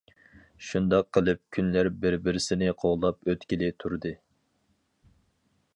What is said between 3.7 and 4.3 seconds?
تۇردى.